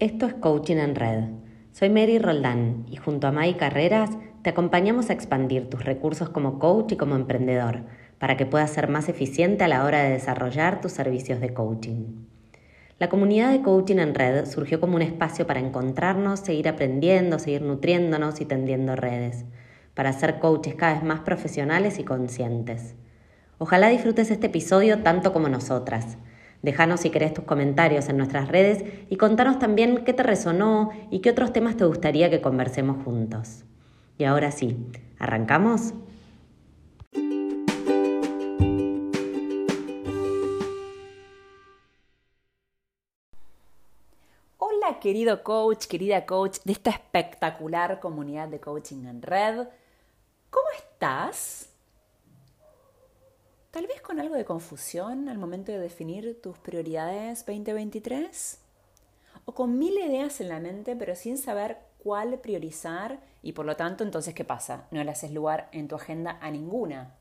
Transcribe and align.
Esto 0.00 0.26
es 0.26 0.34
Coaching 0.34 0.76
en 0.76 0.94
Red. 0.94 1.24
Soy 1.72 1.90
Mary 1.90 2.20
Roldán 2.20 2.86
y 2.88 2.94
junto 2.94 3.26
a 3.26 3.32
Mai 3.32 3.56
Carreras 3.56 4.10
te 4.42 4.50
acompañamos 4.50 5.10
a 5.10 5.12
expandir 5.12 5.68
tus 5.68 5.84
recursos 5.84 6.28
como 6.28 6.60
coach 6.60 6.92
y 6.92 6.96
como 6.96 7.16
emprendedor 7.16 7.80
para 8.20 8.36
que 8.36 8.46
puedas 8.46 8.70
ser 8.70 8.88
más 8.88 9.08
eficiente 9.08 9.64
a 9.64 9.68
la 9.68 9.84
hora 9.84 10.04
de 10.04 10.10
desarrollar 10.10 10.80
tus 10.80 10.92
servicios 10.92 11.40
de 11.40 11.52
coaching. 11.52 12.26
La 13.00 13.08
comunidad 13.08 13.50
de 13.50 13.60
Coaching 13.60 13.96
en 13.96 14.14
Red 14.14 14.46
surgió 14.46 14.78
como 14.78 14.94
un 14.94 15.02
espacio 15.02 15.48
para 15.48 15.58
encontrarnos, 15.58 16.38
seguir 16.38 16.68
aprendiendo, 16.68 17.40
seguir 17.40 17.62
nutriéndonos 17.62 18.40
y 18.40 18.44
tendiendo 18.44 18.94
redes, 18.94 19.46
para 19.94 20.12
ser 20.12 20.38
coaches 20.38 20.76
cada 20.76 20.94
vez 20.94 21.02
más 21.02 21.20
profesionales 21.20 21.98
y 21.98 22.04
conscientes. 22.04 22.94
Ojalá 23.58 23.88
disfrutes 23.88 24.30
este 24.30 24.46
episodio 24.46 25.02
tanto 25.02 25.32
como 25.32 25.48
nosotras. 25.48 26.18
Déjanos 26.62 27.00
si 27.00 27.10
querés 27.10 27.32
tus 27.32 27.44
comentarios 27.44 28.08
en 28.08 28.16
nuestras 28.16 28.48
redes 28.48 28.84
y 29.08 29.16
contanos 29.16 29.58
también 29.60 30.04
qué 30.04 30.12
te 30.12 30.24
resonó 30.24 30.90
y 31.10 31.20
qué 31.20 31.30
otros 31.30 31.52
temas 31.52 31.76
te 31.76 31.84
gustaría 31.84 32.30
que 32.30 32.40
conversemos 32.40 33.04
juntos. 33.04 33.64
Y 34.18 34.24
ahora 34.24 34.50
sí, 34.50 34.76
¿arrancamos? 35.20 35.94
Hola 44.56 44.98
querido 45.00 45.44
coach, 45.44 45.86
querida 45.86 46.26
coach 46.26 46.58
de 46.64 46.72
esta 46.72 46.90
espectacular 46.90 48.00
comunidad 48.00 48.48
de 48.48 48.58
coaching 48.58 49.06
en 49.06 49.22
red. 49.22 49.68
¿Cómo 50.50 50.66
estás? 50.76 51.77
Tal 53.70 53.86
vez 53.86 54.00
con 54.00 54.18
algo 54.18 54.34
de 54.34 54.46
confusión 54.46 55.28
al 55.28 55.36
momento 55.36 55.72
de 55.72 55.78
definir 55.78 56.40
tus 56.40 56.56
prioridades 56.56 57.44
2023. 57.44 58.60
O 59.44 59.54
con 59.54 59.78
mil 59.78 59.92
ideas 59.98 60.40
en 60.40 60.48
la 60.48 60.58
mente 60.58 60.96
pero 60.96 61.14
sin 61.14 61.36
saber 61.36 61.76
cuál 62.02 62.38
priorizar 62.38 63.20
y 63.42 63.52
por 63.52 63.66
lo 63.66 63.76
tanto 63.76 64.04
entonces 64.04 64.32
¿qué 64.32 64.42
pasa? 64.42 64.86
No 64.90 65.04
le 65.04 65.10
haces 65.10 65.32
lugar 65.32 65.68
en 65.72 65.86
tu 65.86 65.96
agenda 65.96 66.38
a 66.40 66.50
ninguna. 66.50 67.14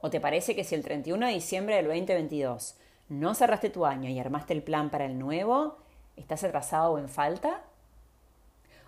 ¿O 0.00 0.10
te 0.10 0.20
parece 0.20 0.56
que 0.56 0.64
si 0.64 0.74
el 0.74 0.82
31 0.82 1.24
de 1.24 1.34
diciembre 1.34 1.76
del 1.76 1.86
2022 1.86 2.74
no 3.08 3.34
cerraste 3.36 3.70
tu 3.70 3.86
año 3.86 4.10
y 4.10 4.18
armaste 4.18 4.54
el 4.54 4.64
plan 4.64 4.90
para 4.90 5.06
el 5.06 5.20
nuevo, 5.20 5.78
estás 6.16 6.42
atrasado 6.42 6.94
o 6.94 6.98
en 6.98 7.08
falta? 7.08 7.62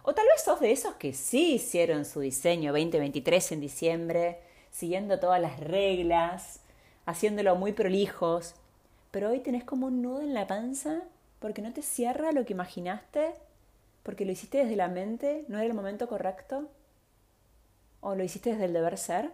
O 0.03 0.15
tal 0.15 0.27
vez 0.27 0.43
sos 0.43 0.59
de 0.59 0.73
esos 0.73 0.97
que 0.97 1.13
sí 1.13 1.55
hicieron 1.55 2.05
su 2.05 2.19
diseño 2.19 2.73
2023 2.73 3.53
en 3.53 3.61
diciembre, 3.61 4.48
siguiendo 4.79 5.19
todas 5.19 5.41
las 5.41 5.59
reglas, 5.59 6.61
haciéndolo 7.05 7.57
muy 7.57 7.73
prolijos, 7.73 8.55
pero 9.11 9.31
hoy 9.31 9.41
tenés 9.41 9.65
como 9.65 9.89
un 9.89 10.03
nudo 10.03 10.21
en 10.21 10.35
la 10.35 10.47
panza 10.47 11.03
porque 11.41 11.63
no 11.63 11.73
te 11.73 11.83
cierra 11.83 12.31
lo 12.31 12.45
que 12.45 12.53
imaginaste, 12.53 13.35
porque 14.05 14.25
lo 14.25 14.31
hiciste 14.31 14.59
desde 14.59 14.77
la 14.77 14.87
mente, 14.87 15.45
no 15.49 15.59
era 15.59 15.67
el 15.67 15.75
momento 15.75 16.07
correcto, 16.07 16.69
o 18.01 18.15
lo 18.15 18.23
hiciste 18.23 18.51
desde 18.51 18.67
el 18.67 18.73
deber 18.73 18.99
ser. 18.99 19.33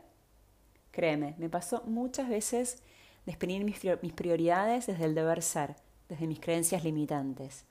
Créeme, 0.92 1.34
me 1.36 1.50
pasó 1.50 1.82
muchas 1.84 2.30
veces 2.30 2.78
definir 3.26 3.64
mis 3.64 4.12
prioridades 4.14 4.86
desde 4.86 5.04
el 5.04 5.14
deber 5.14 5.42
ser, 5.42 5.76
desde 6.08 6.26
mis 6.26 6.40
creencias 6.40 6.84
limitantes. 6.84 7.66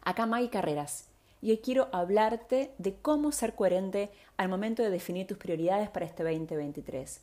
Acá 0.00 0.24
Maggie 0.24 0.48
Carreras, 0.48 1.07
y 1.40 1.50
hoy 1.50 1.58
quiero 1.58 1.88
hablarte 1.92 2.72
de 2.78 2.96
cómo 2.96 3.32
ser 3.32 3.54
coherente 3.54 4.10
al 4.36 4.48
momento 4.48 4.82
de 4.82 4.90
definir 4.90 5.26
tus 5.26 5.38
prioridades 5.38 5.88
para 5.90 6.06
este 6.06 6.24
2023. 6.24 7.20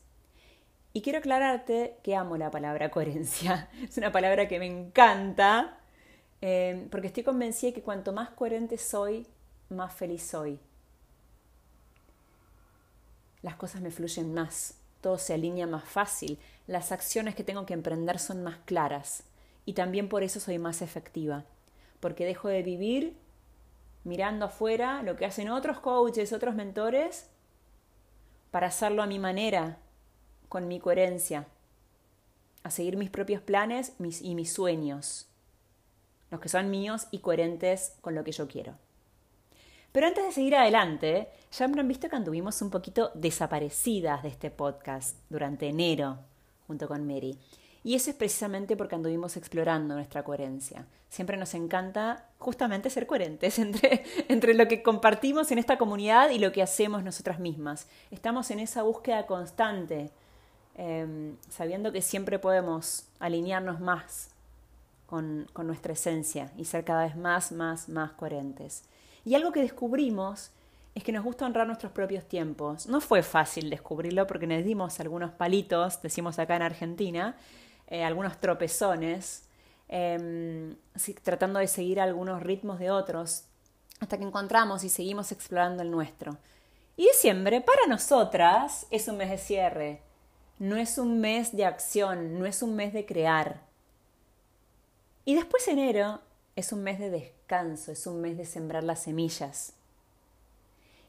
Y 0.94 1.02
quiero 1.02 1.20
aclararte 1.20 1.98
que 2.04 2.16
amo 2.16 2.38
la 2.38 2.52
palabra 2.52 2.90
coherencia. 2.90 3.70
Es 3.84 3.98
una 3.98 4.12
palabra 4.12 4.48
que 4.48 4.60
me 4.60 4.66
encanta 4.66 5.78
eh, 6.42 6.88
porque 6.92 7.08
estoy 7.08 7.24
convencida 7.24 7.74
que 7.74 7.82
cuanto 7.82 8.14
más 8.14 8.30
coherente 8.30 8.78
soy, 8.78 9.28
más 9.70 9.94
feliz 9.94 10.24
soy. 10.24 10.60
Las 13.42 13.56
cosas 13.56 13.82
me 13.82 13.92
fluyen 13.92 14.34
más, 14.34 14.76
todo 15.02 15.18
se 15.18 15.34
alinea 15.34 15.68
más 15.68 15.84
fácil, 15.84 16.40
las 16.68 16.92
acciones 16.92 17.36
que 17.36 17.44
tengo 17.44 17.66
que 17.66 17.74
emprender 17.74 18.20
son 18.20 18.44
más 18.44 18.58
claras 18.66 19.24
y 19.66 19.74
también 19.74 20.10
por 20.10 20.24
eso 20.24 20.40
soy 20.40 20.58
más 20.58 20.82
efectiva, 20.82 21.46
porque 22.00 22.26
dejo 22.26 22.48
de 22.48 22.64
vivir 22.64 23.18
mirando 24.06 24.46
afuera 24.46 25.04
lo 25.04 25.18
que 25.18 25.26
hacen 25.26 25.50
otros 25.50 25.80
coaches, 25.80 26.32
otros 26.32 26.56
mentores, 26.56 27.30
para 28.52 28.68
hacerlo 28.68 29.04
a 29.04 29.08
mi 29.08 29.20
manera, 29.20 29.80
con 30.48 30.70
mi 30.70 30.80
coherencia, 30.80 31.48
a 32.64 32.72
seguir 32.72 32.96
mis 32.96 33.10
propios 33.10 33.42
planes 33.42 33.94
y 34.00 34.36
mis 34.36 34.54
sueños, 34.54 35.28
los 36.32 36.40
que 36.40 36.48
son 36.48 36.70
míos 36.70 37.08
y 37.12 37.20
coherentes 37.20 37.98
con 38.00 38.16
lo 38.16 38.24
que 38.24 38.32
yo 38.32 38.48
quiero. 38.48 38.76
Pero 39.92 40.08
antes 40.08 40.26
de 40.26 40.32
seguir 40.32 40.56
adelante, 40.56 41.30
ya 41.52 41.66
habrán 41.66 41.88
visto 41.88 42.10
que 42.10 42.16
anduvimos 42.16 42.62
un 42.62 42.70
poquito 42.70 43.12
desaparecidas 43.16 44.24
de 44.24 44.30
este 44.30 44.52
podcast 44.52 45.18
durante 45.30 45.68
enero 45.68 46.20
junto 46.68 46.88
con 46.88 47.08
Mary. 47.08 47.38
Y 47.86 47.94
eso 47.94 48.10
es 48.10 48.16
precisamente 48.16 48.76
porque 48.76 48.96
anduvimos 48.96 49.38
explorando 49.38 49.94
nuestra 49.94 50.24
coherencia. 50.24 50.88
Siempre 51.08 51.38
nos 51.38 51.54
encanta 51.54 52.26
justamente 52.40 52.90
ser 52.90 53.06
coherentes 53.06 53.60
entre, 53.60 54.04
entre 54.28 54.56
lo 54.56 54.68
que 54.68 54.82
compartimos 54.82 55.52
en 55.52 55.60
esta 55.60 55.78
comunidad 55.78 56.32
y 56.32 56.40
lo 56.40 56.52
que 56.52 56.64
hacemos 56.64 57.04
nosotras 57.04 57.40
mismas. 57.40 57.88
Estamos 58.10 58.50
en 58.50 58.58
esa 58.58 58.82
búsqueda 58.82 59.28
constante, 59.28 60.10
em, 60.74 61.36
sabiendo 61.48 61.92
que 61.92 62.02
siempre 62.02 62.40
podemos 62.40 63.06
alinearnos 63.20 63.80
más 63.80 64.30
con, 65.06 65.46
con 65.54 65.68
nuestra 65.68 65.94
esencia 65.94 66.52
y 66.58 66.66
ser 66.66 66.86
cada 66.86 67.04
vez 67.06 67.16
más, 67.16 67.52
más, 67.52 67.88
más 67.88 68.14
coherentes. 68.14 68.82
Y 69.26 69.36
algo 69.36 69.52
que 69.52 69.62
descubrimos 69.62 70.50
es 70.96 71.04
que 71.04 71.12
nos 71.12 71.24
gusta 71.24 71.46
honrar 71.46 71.68
nuestros 71.68 71.92
propios 71.92 72.26
tiempos. 72.26 72.88
No 72.88 73.00
fue 73.00 73.22
fácil 73.22 73.70
descubrirlo 73.70 74.26
porque 74.26 74.48
nos 74.48 74.64
dimos 74.64 75.00
algunos 75.00 75.30
palitos, 75.30 76.02
decimos 76.02 76.40
acá 76.40 76.56
en 76.56 76.64
Argentina, 76.64 77.36
eh, 77.88 78.04
algunos 78.04 78.40
tropezones, 78.40 79.44
em, 79.88 80.76
tratando 81.24 81.60
de 81.60 81.68
seguir 81.68 82.00
algunos 82.00 82.42
ritmos 82.42 82.80
de 82.80 82.90
otros, 82.90 83.44
hasta 84.00 84.18
que 84.18 84.24
encontramos 84.24 84.84
y 84.84 84.90
seguimos 84.90 85.32
explorando 85.32 85.84
el 85.84 85.92
nuestro. 85.92 86.38
Y 86.98 87.08
diciembre, 87.08 87.62
para 87.62 87.86
nosotras, 87.88 88.88
es 88.90 89.08
un 89.08 89.18
mes 89.18 89.30
de 89.30 89.38
cierre, 89.38 90.02
no 90.58 90.78
es 90.78 90.98
un 90.98 91.20
mes 91.20 91.56
de 91.56 91.66
acción, 91.66 92.40
no 92.40 92.46
es 92.46 92.64
un 92.64 92.76
mes 92.76 92.94
de 92.94 93.06
crear. 93.06 93.62
Y 95.26 95.36
después 95.36 95.68
enero 95.68 96.22
es 96.56 96.72
un 96.72 96.84
mes 96.84 97.00
de 97.00 97.10
descanso, 97.10 97.92
es 97.92 98.08
un 98.08 98.22
mes 98.22 98.38
de 98.38 98.46
sembrar 98.46 98.84
las 98.84 99.04
semillas. 99.04 99.74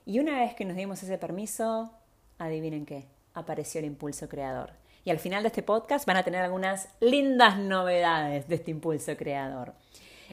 Y 0.05 0.19
una 0.19 0.41
vez 0.41 0.55
que 0.55 0.65
nos 0.65 0.77
dimos 0.77 1.03
ese 1.03 1.19
permiso, 1.19 1.91
adivinen 2.39 2.85
qué, 2.85 3.07
apareció 3.35 3.79
el 3.79 3.87
impulso 3.87 4.29
creador 4.29 4.73
y 5.06 5.11
al 5.11 5.21
final 5.21 5.44
de 5.44 5.49
este 5.49 5.62
podcast 5.62 6.05
van 6.05 6.17
a 6.17 6.25
tener 6.25 6.43
algunas 6.43 6.89
lindas 6.99 7.59
novedades 7.59 8.49
de 8.49 8.56
este 8.56 8.72
impulso 8.72 9.17
creador. 9.17 9.72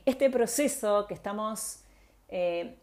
Este 0.03 0.31
proceso 0.31 1.05
que 1.05 1.13
estamos 1.13 1.83
eh, 2.27 2.75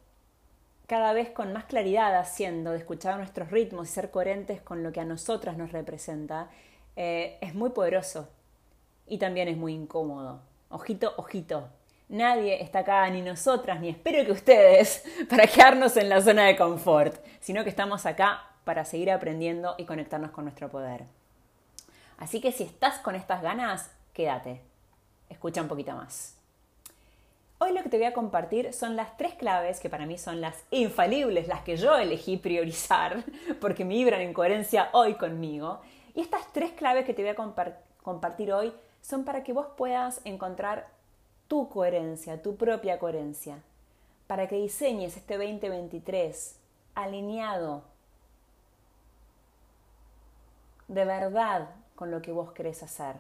cada 0.87 1.13
vez 1.13 1.31
con 1.31 1.53
más 1.53 1.65
claridad 1.65 2.17
haciendo, 2.17 2.71
de 2.71 2.79
escuchar 2.79 3.17
nuestros 3.17 3.51
ritmos 3.51 3.89
y 3.89 3.93
ser 3.93 4.13
coherentes 4.13 4.63
con 4.63 4.85
lo 4.85 4.93
que 4.93 5.01
a 5.01 5.05
nosotras 5.05 5.57
nos 5.57 5.73
representa, 5.73 6.49
eh, 6.95 7.39
es 7.41 7.57
muy 7.57 7.71
poderoso 7.71 8.29
y 9.09 9.19
también 9.19 9.49
es 9.49 9.57
muy 9.57 9.75
incómodo. 9.75 10.43
Ojito, 10.69 11.15
ojito. 11.17 11.71
Nadie 12.09 12.63
está 12.63 12.81
acá, 12.81 13.11
ni 13.11 13.21
nosotras, 13.21 13.81
ni 13.81 13.89
espero 13.89 14.25
que 14.25 14.31
ustedes, 14.31 15.03
para 15.29 15.49
quedarnos 15.49 15.97
en 15.97 16.09
la 16.09 16.21
zona 16.21 16.45
de 16.45 16.57
confort, 16.57 17.17
sino 17.41 17.65
que 17.65 17.71
estamos 17.71 18.07
acá 18.07 18.45
para 18.63 18.85
seguir 18.85 19.11
aprendiendo 19.11 19.75
y 19.77 19.87
conectarnos 19.87 20.31
con 20.31 20.45
nuestro 20.45 20.69
poder. 20.69 21.20
Así 22.21 22.41
que 22.41 22.53
si 22.53 22.63
estás 22.63 22.99
con 22.99 23.17
estas 23.17 23.43
ganas, 23.43 23.91
quédate. 24.13 24.61
Escucha 25.29 25.63
un 25.63 25.69
poquito 25.69 25.97
más. 25.97 26.37
Hoy 27.59 27.73
lo 27.73 27.83
que 27.83 27.89
te 27.89 27.97
voy 27.97 28.07
a 28.07 28.13
compartir 28.13 28.73
son 28.73 28.95
las 28.95 29.17
tres 29.17 29.35
claves 29.35 29.81
que 29.81 29.91
para 29.91 30.07
mí 30.07 30.17
son 30.17 30.41
las 30.41 30.63
infalibles, 30.71 31.49
las 31.49 31.63
que 31.63 31.77
yo 31.77 31.97
elegí 31.97 32.37
priorizar, 32.37 33.25
porque 33.61 33.85
me 33.85 33.95
vibran 33.95 34.21
en 34.21 34.33
coherencia 34.33 34.91
hoy 34.93 35.15
conmigo. 35.15 35.81
Y 36.15 36.21
estas 36.21 36.53
tres 36.53 36.71
claves 36.73 37.05
que 37.05 37.15
te 37.15 37.23
voy 37.23 37.33
a 37.33 37.75
compartir 38.03 38.53
hoy 38.53 38.73
son 39.03 39.25
para 39.25 39.43
que 39.43 39.53
vos 39.53 39.67
puedas 39.77 40.21
encontrar 40.25 40.89
tu 41.49 41.69
coherencia, 41.69 42.41
tu 42.43 42.57
propia 42.57 42.99
coherencia, 42.99 43.59
para 44.27 44.47
que 44.47 44.57
diseñes 44.57 45.17
este 45.17 45.37
2023 45.37 46.57
alineado 46.95 47.83
de 50.91 51.05
verdad 51.05 51.69
con 52.01 52.11
lo 52.11 52.23
que 52.23 52.33
vos 52.33 52.53
querés 52.53 52.83
hacer. 52.83 53.17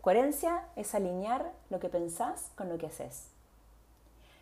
Coherencia 0.00 0.62
es 0.76 0.94
alinear 0.94 1.52
lo 1.68 1.78
que 1.78 1.90
pensás 1.90 2.52
con 2.56 2.70
lo 2.70 2.78
que 2.78 2.86
haces. 2.86 3.28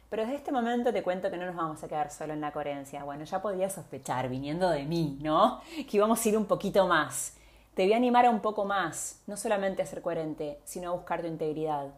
Pero 0.08 0.22
desde 0.22 0.36
este 0.36 0.52
momento 0.52 0.92
te 0.92 1.02
cuento 1.02 1.32
que 1.32 1.36
no 1.36 1.46
nos 1.46 1.56
vamos 1.56 1.82
a 1.82 1.88
quedar 1.88 2.12
solo 2.12 2.32
en 2.32 2.40
la 2.40 2.52
coherencia. 2.52 3.02
Bueno, 3.02 3.24
ya 3.24 3.42
podría 3.42 3.68
sospechar, 3.68 4.28
viniendo 4.28 4.70
de 4.70 4.84
mí, 4.84 5.18
¿no? 5.20 5.62
Que 5.90 5.96
íbamos 5.96 6.24
a 6.24 6.28
ir 6.28 6.38
un 6.38 6.44
poquito 6.44 6.86
más. 6.86 7.34
Te 7.74 7.82
voy 7.82 7.92
a 7.92 7.96
animar 7.96 8.24
a 8.26 8.30
un 8.30 8.38
poco 8.38 8.64
más, 8.64 9.20
no 9.26 9.36
solamente 9.36 9.82
a 9.82 9.86
ser 9.86 10.00
coherente, 10.00 10.60
sino 10.62 10.90
a 10.90 10.94
buscar 10.94 11.22
tu 11.22 11.26
integridad. 11.26 11.88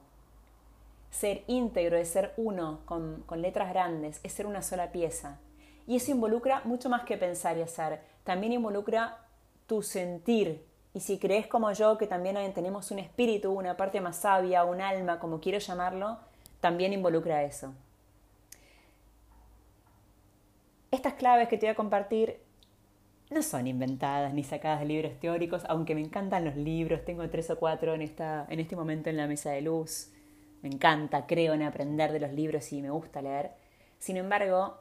Ser 1.11 1.45
íntegro 1.49 1.99
es 1.99 2.09
ser 2.09 2.33
uno 2.39 2.79
con, 2.87 3.25
con 3.27 3.43
letras 3.43 3.69
grandes, 3.69 4.21
es 4.23 4.33
ser 4.33 4.47
una 4.47 4.63
sola 4.63 4.91
pieza. 4.91 5.37
Y 5.87 5.97
eso 5.97 6.13
involucra 6.13 6.63
mucho 6.65 6.89
más 6.89 7.05
que 7.05 7.19
pensar 7.19 7.59
y 7.59 7.63
hacer. 7.63 8.01
También 8.25 8.55
involucra 8.55 9.19
tu 9.67 9.83
sentir. 9.83 10.65
Y 10.93 11.01
si 11.01 11.19
crees 11.19 11.47
como 11.47 11.73
yo 11.73 11.99
que 11.99 12.07
también 12.07 12.37
tenemos 12.55 12.91
un 12.91 12.99
espíritu, 12.99 13.53
una 13.53 13.77
parte 13.77 14.01
más 14.01 14.17
sabia, 14.17 14.65
un 14.65 14.81
alma, 14.81 15.19
como 15.19 15.41
quiero 15.41 15.59
llamarlo, 15.59 16.19
también 16.61 16.93
involucra 16.93 17.43
eso. 17.43 17.75
Estas 20.91 21.15
claves 21.15 21.49
que 21.49 21.59
te 21.59 21.67
voy 21.67 21.73
a 21.73 21.77
compartir 21.77 22.39
no 23.31 23.43
son 23.43 23.67
inventadas 23.67 24.33
ni 24.33 24.45
sacadas 24.45 24.81
de 24.81 24.87
libros 24.87 25.19
teóricos, 25.19 25.63
aunque 25.69 25.95
me 25.95 26.01
encantan 26.01 26.45
los 26.45 26.57
libros, 26.57 27.05
tengo 27.05 27.29
tres 27.31 27.51
o 27.51 27.59
cuatro 27.59 27.95
en, 27.95 28.03
esta, 28.03 28.47
en 28.49 28.61
este 28.61 28.77
momento 28.77 29.11
en 29.11 29.17
la 29.17 29.27
mesa 29.27 29.51
de 29.51 29.63
luz, 29.63 30.13
me 30.63 30.69
encanta, 30.69 31.27
creo 31.27 31.53
en 31.53 31.63
aprender 31.63 32.13
de 32.13 32.21
los 32.21 32.33
libros 32.33 32.73
y 32.73 32.81
me 32.81 32.91
gusta 32.91 33.21
leer. 33.21 33.51
Sin 33.99 34.17
embargo, 34.17 34.79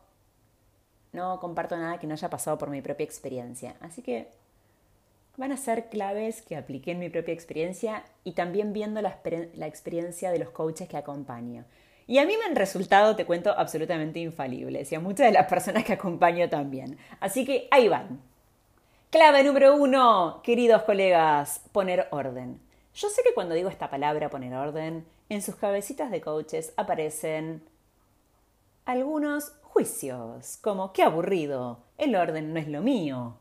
no 1.14 1.40
comparto 1.40 1.76
nada 1.78 2.00
que 2.00 2.08
no 2.08 2.14
haya 2.14 2.30
pasado 2.30 2.58
por 2.58 2.70
mi 2.70 2.82
propia 2.82 3.04
experiencia. 3.04 3.76
Así 3.82 4.02
que 4.02 4.30
van 5.38 5.52
a 5.52 5.58
ser 5.58 5.90
claves 5.90 6.42
que 6.42 6.56
apliqué 6.56 6.92
en 6.92 7.00
mi 7.00 7.10
propia 7.10 7.34
experiencia 7.34 8.04
y 8.24 8.34
también 8.34 8.74
viendo 8.74 9.02
la, 9.02 9.20
experiencia 9.66 10.32
de 10.32 10.40
los 10.40 10.50
coaches 10.50 10.88
que 10.88 10.98
acompaño. 10.98 11.66
Y 12.06 12.18
a 12.18 12.26
mí 12.26 12.36
me 12.38 12.46
han 12.46 12.56
resultado, 12.56 13.16
te 13.16 13.26
cuento, 13.26 13.52
absolutamente 13.58 14.20
infalibles 14.20 14.92
y 14.92 14.96
a 14.96 15.00
muchas 15.00 15.28
de 15.28 15.34
las 15.34 15.48
personas 15.48 15.84
que 15.86 15.94
acompaño 15.94 16.50
también. 16.50 16.98
Así 17.20 17.46
que 17.46 17.68
ahí 17.72 17.88
van. 17.88 18.20
Clave 19.10 19.44
número 19.44 19.76
uno, 19.76 20.42
queridos 20.44 20.84
colegas, 20.84 21.62
poner 21.72 22.08
orden. 22.12 22.60
Yo 22.94 23.10
sé 23.10 23.24
que 23.24 23.34
cuando 23.34 23.56
digo 23.56 23.70
esta 23.70 23.90
palabra, 23.90 24.30
poner 24.30 24.54
orden, 24.54 25.06
en 25.30 25.42
sus 25.42 25.56
cabecitas 25.56 26.12
de 26.12 26.22
coaches 26.22 26.74
aparecen 26.78 27.64
algunos 28.86 29.54
juicios, 29.62 30.58
como 30.62 30.94
qué 30.94 31.04
aburrido, 31.04 31.80
el 31.98 32.16
orden 32.16 32.54
no 32.54 32.60
es 32.60 32.68
lo 32.68 32.82
mío. 32.82 33.38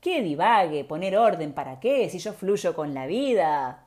Qué 0.00 0.22
divague, 0.22 0.84
poner 0.84 1.16
orden 1.16 1.52
para 1.52 1.80
qué, 1.80 2.08
si 2.10 2.18
yo 2.18 2.32
fluyo 2.32 2.74
con 2.74 2.94
la 2.94 3.06
vida. 3.06 3.84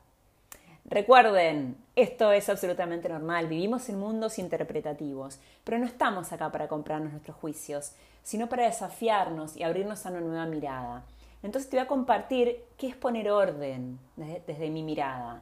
Recuerden, 0.86 1.78
esto 1.96 2.32
es 2.32 2.50
absolutamente 2.50 3.10
normal, 3.10 3.48
vivimos 3.48 3.88
en 3.90 4.00
mundos 4.00 4.40
interpretativos, 4.40 5.40
pero 5.64 5.78
no 5.78 5.86
estamos 5.86 6.32
acá 6.32 6.52
para 6.52 6.68
comprarnos 6.68 7.12
nuestros 7.12 7.38
juicios, 7.38 7.94
sino 8.24 8.50
para 8.50 8.66
desafiarnos 8.66 9.56
y 9.56 9.64
abrirnos 9.64 10.06
a 10.06 10.10
una 10.10 10.22
nueva 10.22 10.46
mirada. 10.46 11.04
Entonces 11.44 11.70
te 11.70 11.78
voy 11.78 11.86
a 11.86 11.88
compartir 11.88 12.64
qué 12.78 12.88
es 12.88 12.96
poner 12.96 13.30
orden 13.30 14.00
desde, 14.16 14.44
desde 14.48 14.70
mi 14.70 14.82
mirada. 14.82 15.42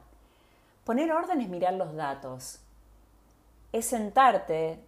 Poner 0.84 1.10
orden 1.10 1.40
es 1.40 1.48
mirar 1.48 1.74
los 1.74 1.94
datos, 1.94 2.60
es 3.72 3.86
sentarte 3.86 4.80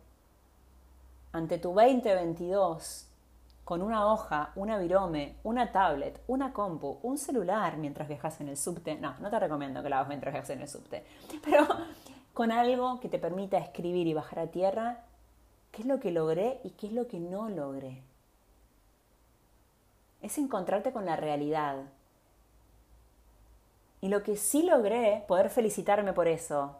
ante 1.33 1.59
tu 1.59 1.73
2022 1.73 3.10
con 3.71 3.83
una 3.83 4.13
hoja, 4.13 4.51
una 4.57 4.79
virome, 4.79 5.37
una 5.45 5.71
tablet, 5.71 6.21
una 6.27 6.53
compu, 6.53 6.99
un 7.05 7.17
celular 7.17 7.77
mientras 7.77 8.09
viajas 8.09 8.41
en 8.41 8.49
el 8.49 8.57
subte. 8.57 8.97
No, 8.97 9.15
no 9.21 9.31
te 9.31 9.39
recomiendo 9.39 9.81
que 9.81 9.89
lo 9.89 9.95
hagas 9.95 10.09
mientras 10.09 10.33
viajas 10.33 10.51
en 10.51 10.63
el 10.63 10.67
subte. 10.69 11.05
Pero 11.45 11.69
con 12.35 12.51
algo 12.51 12.99
que 12.99 13.09
te 13.09 13.21
permita 13.21 13.59
escribir 13.59 14.09
y 14.09 14.13
bajar 14.13 14.41
a 14.41 14.47
tierra 14.49 15.05
qué 15.71 15.83
es 15.83 15.87
lo 15.87 16.01
que 16.01 16.11
logré 16.11 16.59
y 16.65 16.71
qué 16.71 16.89
es 16.89 16.93
lo 16.93 17.07
que 17.07 17.21
no 17.21 17.49
logré. 17.49 18.03
Es 20.21 20.37
encontrarte 20.39 20.91
con 20.91 21.07
la 21.07 21.15
realidad. 21.15 21.77
Y 24.01 24.09
lo 24.09 24.25
que 24.25 24.37
sí 24.37 24.65
logré, 24.65 25.23
poder 25.29 25.49
felicitarme 25.49 26.13
por 26.13 26.27
eso, 26.27 26.75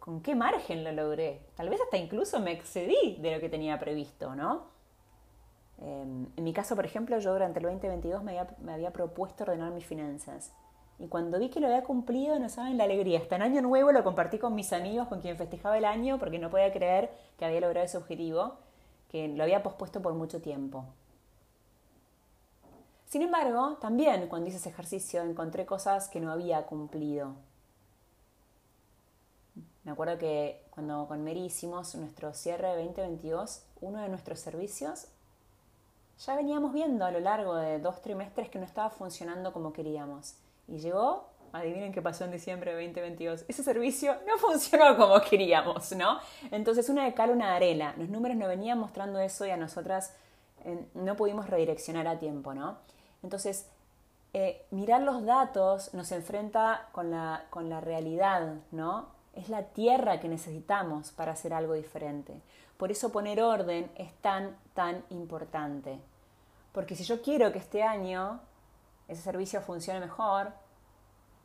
con 0.00 0.22
qué 0.22 0.34
margen 0.34 0.82
lo 0.82 0.92
logré. 0.92 1.42
Tal 1.56 1.68
vez 1.68 1.78
hasta 1.82 1.98
incluso 1.98 2.40
me 2.40 2.52
excedí 2.52 3.18
de 3.20 3.34
lo 3.34 3.38
que 3.40 3.50
tenía 3.50 3.78
previsto, 3.78 4.34
¿no? 4.34 4.77
Em, 5.80 6.26
en 6.36 6.44
mi 6.44 6.52
caso, 6.52 6.74
por 6.74 6.84
ejemplo, 6.84 7.18
yo 7.18 7.32
durante 7.32 7.60
el 7.60 7.66
2022 7.66 8.22
me 8.24 8.38
había, 8.38 8.56
me 8.60 8.72
había, 8.72 8.92
propuesto 8.92 9.44
ordenar 9.44 9.72
mis 9.72 9.86
finanzas. 9.86 10.52
Y 10.98 11.06
cuando 11.06 11.38
vi 11.38 11.50
que 11.50 11.60
lo 11.60 11.68
había 11.68 11.84
cumplido, 11.84 12.38
no 12.38 12.48
saben 12.48 12.76
la 12.76 12.84
alegría. 12.84 13.20
Hasta 13.20 13.36
en 13.36 13.42
Año 13.42 13.62
Nuevo 13.62 13.92
lo 13.92 14.02
compartí 14.02 14.38
con 14.38 14.54
mis 14.54 14.72
amigos, 14.72 15.06
con 15.08 15.20
quien 15.20 15.36
festejaba 15.36 15.78
el 15.78 15.84
año, 15.84 16.18
porque 16.18 16.38
no 16.38 16.50
podía 16.50 16.72
creer 16.72 17.10
que 17.38 17.44
había 17.44 17.60
logrado 17.60 17.86
ese 17.86 17.96
objetivo, 17.96 18.54
que 19.10 19.28
lo 19.28 19.44
había 19.44 19.62
pospuesto 19.62 20.02
por 20.02 20.14
mucho 20.14 20.40
tiempo. 20.40 20.84
Sin 23.08 23.22
embargo, 23.22 23.78
también 23.80 24.28
cuando 24.28 24.48
hice 24.48 24.58
ese 24.58 24.68
ejercicio 24.68 25.22
encontré 25.22 25.64
cosas 25.64 26.08
que 26.08 26.20
no 26.20 26.30
había 26.30 26.66
cumplido. 26.66 27.36
Me 29.84 29.92
acuerdo 29.92 30.18
que 30.18 30.66
cuando 30.68 31.06
con 31.08 31.24
Mary 31.24 31.46
hicimos 31.46 31.94
nuestro 31.94 32.34
cierre 32.34 32.68
de 32.68 32.84
2022, 32.84 33.62
uno 33.80 34.02
de 34.02 34.10
nuestros 34.10 34.40
servicios, 34.40 35.06
ya 36.24 36.34
veníamos 36.34 36.72
viendo 36.72 37.04
a 37.04 37.10
lo 37.10 37.20
largo 37.20 37.54
de 37.54 37.78
dos 37.78 38.02
trimestres 38.02 38.48
que 38.48 38.58
no 38.58 38.64
estaba 38.64 38.90
funcionando 38.90 39.52
como 39.52 39.72
queríamos. 39.72 40.34
Y 40.66 40.78
llegó, 40.78 41.28
adivinen 41.52 41.92
qué 41.92 42.02
pasó 42.02 42.24
en 42.24 42.32
diciembre 42.32 42.74
de 42.74 42.86
2022, 42.86 43.44
ese 43.48 43.62
servicio 43.62 44.16
no 44.26 44.36
funcionó 44.38 44.96
como 44.96 45.20
queríamos, 45.20 45.92
¿no? 45.92 46.18
Entonces 46.50 46.88
una 46.88 47.04
de 47.04 47.14
cal, 47.14 47.30
una 47.30 47.50
de 47.50 47.56
arena. 47.56 47.94
Los 47.96 48.08
números 48.08 48.36
no 48.36 48.48
venían 48.48 48.78
mostrando 48.78 49.20
eso 49.20 49.46
y 49.46 49.50
a 49.50 49.56
nosotras 49.56 50.14
eh, 50.64 50.86
no 50.94 51.16
pudimos 51.16 51.48
redireccionar 51.48 52.06
a 52.08 52.18
tiempo, 52.18 52.52
¿no? 52.52 52.78
Entonces, 53.22 53.66
eh, 54.34 54.66
mirar 54.70 55.02
los 55.02 55.24
datos 55.24 55.94
nos 55.94 56.12
enfrenta 56.12 56.88
con 56.92 57.10
la, 57.10 57.46
con 57.50 57.70
la 57.70 57.80
realidad, 57.80 58.56
¿no? 58.72 59.06
Es 59.34 59.48
la 59.48 59.62
tierra 59.62 60.20
que 60.20 60.28
necesitamos 60.28 61.12
para 61.12 61.32
hacer 61.32 61.54
algo 61.54 61.74
diferente. 61.74 62.40
Por 62.76 62.90
eso 62.90 63.10
poner 63.10 63.42
orden 63.42 63.90
es 63.96 64.12
tan, 64.20 64.56
tan 64.74 65.02
importante. 65.10 65.98
Porque 66.78 66.94
si 66.94 67.02
yo 67.02 67.20
quiero 67.20 67.50
que 67.50 67.58
este 67.58 67.82
año 67.82 68.38
ese 69.08 69.20
servicio 69.20 69.60
funcione 69.60 69.98
mejor, 69.98 70.52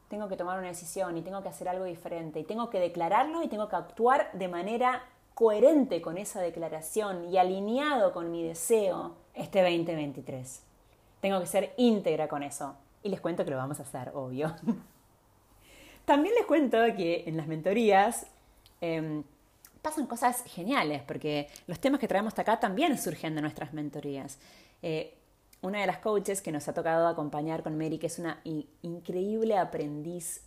tengo 0.07 0.27
que 0.27 0.37
tomar 0.37 0.59
una 0.59 0.67
decisión 0.67 1.17
y 1.17 1.23
tengo 1.23 1.41
que 1.41 1.49
hacer 1.49 1.67
algo 1.67 1.85
diferente 1.85 2.39
y 2.39 2.43
tengo 2.43 2.69
que 2.69 2.79
declararlo 2.79 3.41
y 3.41 3.47
tengo 3.47 3.67
que 3.67 3.75
actuar 3.75 4.29
de 4.33 4.47
manera 4.47 5.01
coherente 5.33 6.03
con 6.03 6.19
esa 6.19 6.39
declaración 6.39 7.31
y 7.31 7.39
alineado 7.39 8.13
con 8.13 8.29
mi 8.29 8.43
deseo 8.43 9.15
este 9.33 9.63
2023. 9.63 10.61
Tengo 11.19 11.39
que 11.39 11.47
ser 11.47 11.73
íntegra 11.77 12.27
con 12.27 12.43
eso. 12.43 12.75
Y 13.01 13.09
les 13.09 13.19
cuento 13.19 13.43
que 13.43 13.49
lo 13.49 13.57
vamos 13.57 13.79
a 13.79 13.81
hacer, 13.81 14.11
obvio. 14.13 14.55
También 16.05 16.35
les 16.35 16.45
cuento 16.45 16.77
que 16.95 17.23
en 17.25 17.37
las 17.37 17.47
mentorías 17.47 18.27
em, 18.81 19.23
pasan 19.81 20.05
cosas 20.05 20.43
geniales, 20.45 21.01
porque 21.01 21.47
los 21.65 21.79
temas 21.79 21.99
que 21.99 22.07
traemos 22.07 22.33
hasta 22.33 22.43
acá 22.43 22.59
también 22.59 22.99
surgen 22.99 23.33
de 23.33 23.41
nuestras 23.41 23.73
mentorías. 23.73 24.37
Eh, 24.83 25.17
una 25.63 25.79
de 25.79 25.87
las 25.87 25.97
coaches 25.99 26.41
que 26.41 26.51
nos 26.51 26.67
ha 26.67 26.73
tocado 26.73 27.07
acompañar 27.07 27.63
con 27.63 27.77
Mary, 27.77 27.97
que 27.97 28.07
es 28.07 28.19
una 28.19 28.41
increíble 28.81 29.57
aprendiz, 29.57 30.41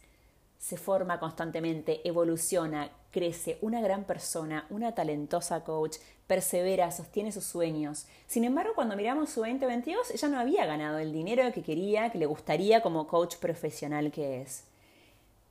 se 0.59 0.77
forma 0.77 1.19
constantemente, 1.19 2.07
evoluciona, 2.07 2.91
crece, 3.11 3.59
una 3.63 3.81
gran 3.81 4.05
persona, 4.05 4.67
una 4.69 4.95
talentosa 4.95 5.65
coach, 5.65 5.97
persevera, 6.27 6.91
sostiene 6.91 7.33
sus 7.33 7.45
sueños. 7.45 8.07
Sin 8.27 8.45
embargo, 8.45 8.73
cuando 8.75 8.97
miramos 8.97 9.31
su 9.31 9.41
2022, 9.41 10.11
ella 10.11 10.29
no 10.29 10.39
había 10.39 10.67
ganado 10.67 10.99
el 10.99 11.13
dinero 11.13 11.51
que 11.53 11.63
quería, 11.63 12.11
que 12.11 12.19
le 12.19 12.27
gustaría 12.27 12.83
como 12.83 13.07
coach 13.07 13.37
profesional 13.37 14.13
que 14.13 14.43
es. 14.43 14.65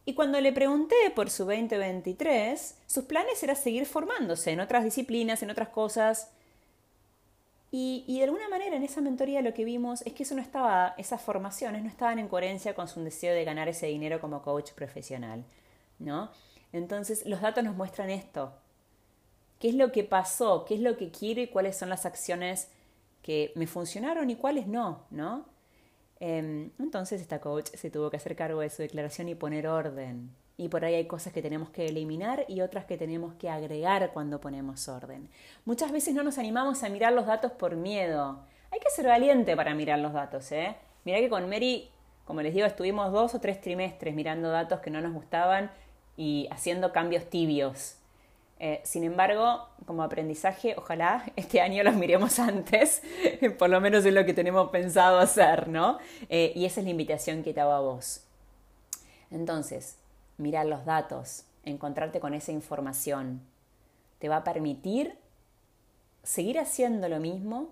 Y 0.05 0.13
cuando 0.13 0.39
le 0.39 0.53
pregunté 0.53 0.95
por 1.15 1.31
su 1.31 1.45
2023, 1.45 2.75
sus 2.85 3.05
planes 3.05 3.41
era 3.41 3.55
seguir 3.55 3.87
formándose 3.87 4.51
en 4.51 4.59
otras 4.59 4.83
disciplinas, 4.83 5.41
en 5.41 5.49
otras 5.49 5.69
cosas. 5.69 6.29
Y, 7.77 8.19
de 8.19 8.23
alguna 8.23 8.47
manera 8.47 8.77
en 8.77 8.83
esa 8.83 9.01
mentoría 9.01 9.41
lo 9.41 9.53
que 9.53 9.65
vimos 9.65 10.01
es 10.03 10.13
que 10.13 10.23
eso 10.23 10.33
no 10.33 10.41
estaba, 10.41 10.95
esas 10.97 11.21
formaciones 11.21 11.83
no 11.83 11.89
estaban 11.89 12.19
en 12.19 12.29
coherencia 12.29 12.73
con 12.73 12.87
su 12.87 13.03
deseo 13.03 13.33
de 13.33 13.43
ganar 13.43 13.67
ese 13.67 13.87
dinero 13.87 14.21
como 14.21 14.41
coach 14.41 14.71
profesional, 14.71 15.43
¿no? 15.99 16.29
Entonces 16.71 17.25
los 17.25 17.41
datos 17.41 17.65
nos 17.65 17.75
muestran 17.75 18.09
esto. 18.09 18.53
¿Qué 19.59 19.67
es 19.67 19.75
lo 19.75 19.91
que 19.91 20.05
pasó? 20.05 20.63
¿Qué 20.63 20.75
es 20.75 20.79
lo 20.79 20.95
que 20.95 21.11
quiero 21.11 21.41
y 21.41 21.47
cuáles 21.47 21.75
son 21.75 21.89
las 21.89 22.05
acciones 22.05 22.69
que 23.21 23.51
me 23.55 23.67
funcionaron 23.67 24.29
y 24.29 24.37
cuáles 24.37 24.67
no, 24.67 25.01
¿no? 25.09 25.43
Em, 26.27 26.71
entonces 26.79 27.21
esta 27.21 27.39
coach 27.39 27.67
se 27.75 27.91
tuvo 27.91 28.09
que 28.09 28.17
hacer 28.17 28.35
cargo 28.35 28.61
de 28.61 28.71
su 28.71 28.81
declaración 28.81 29.29
y 29.29 29.35
poner 29.35 29.67
orden. 29.67 30.31
Y 30.57 30.69
por 30.69 30.83
ahí 30.83 30.95
hay 30.95 31.05
cosas 31.05 31.31
que 31.31 31.43
tenemos 31.43 31.69
que 31.69 31.85
eliminar 31.85 32.45
y 32.47 32.61
otras 32.61 32.85
que 32.85 32.97
tenemos 32.97 33.35
que 33.35 33.47
agregar 33.47 34.09
cuando 34.11 34.41
ponemos 34.41 34.89
orden. 34.89 35.29
Muchas 35.65 35.91
veces 35.91 36.15
no 36.15 36.23
nos 36.23 36.39
animamos 36.39 36.81
a 36.81 36.89
mirar 36.89 37.13
los 37.13 37.27
datos 37.27 37.51
por 37.51 37.75
miedo. 37.75 38.39
Hay 38.71 38.79
que 38.79 38.89
ser 38.89 39.05
valiente 39.05 39.55
para 39.55 39.75
mirar 39.75 39.99
los 39.99 40.13
datos, 40.13 40.51
¿eh? 40.51 40.75
Mirá 41.03 41.19
que 41.19 41.29
con 41.29 41.47
Mary, 41.47 41.91
como 42.25 42.41
les 42.41 42.55
digo, 42.55 42.65
estuvimos 42.65 43.11
dos 43.11 43.35
o 43.35 43.39
tres 43.39 43.61
trimestres 43.61 44.15
mirando 44.15 44.49
datos 44.49 44.79
que 44.79 44.89
no 44.89 45.01
nos 45.01 45.13
gustaban 45.13 45.69
y 46.17 46.47
haciendo 46.49 46.91
cambios 46.91 47.29
tibios. 47.29 47.97
Eh, 48.59 48.81
sin 48.83 49.03
embargo, 49.03 49.67
como 49.85 50.03
aprendizaje, 50.03 50.75
ojalá 50.77 51.25
este 51.35 51.61
año 51.61 51.83
los 51.83 51.95
miremos 51.95 52.39
antes, 52.39 53.01
por 53.59 53.69
lo 53.69 53.81
menos 53.81 54.05
es 54.05 54.13
lo 54.13 54.25
que 54.25 54.33
tenemos 54.33 54.69
pensado 54.69 55.19
hacer, 55.19 55.67
¿no? 55.67 55.99
Eh, 56.29 56.53
y 56.55 56.65
esa 56.65 56.79
es 56.79 56.85
la 56.85 56.91
invitación 56.91 57.43
que 57.43 57.53
te 57.53 57.61
hago 57.61 57.71
a 57.71 57.81
vos. 57.81 58.21
Entonces, 59.31 59.97
mirar 60.37 60.65
los 60.65 60.85
datos, 60.85 61.45
encontrarte 61.63 62.19
con 62.19 62.33
esa 62.33 62.51
información. 62.51 63.41
Te 64.19 64.29
va 64.29 64.37
a 64.37 64.43
permitir 64.43 65.17
seguir 66.23 66.59
haciendo 66.59 67.09
lo 67.09 67.19
mismo, 67.19 67.69